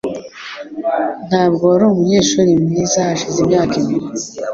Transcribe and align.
Ntabwo 1.27 1.63
wari 1.71 1.83
umunyeshuri 1.87 2.51
mwiza 2.63 2.97
hashize 3.07 3.37
imyaka 3.41 3.73
ibiri. 3.83 4.07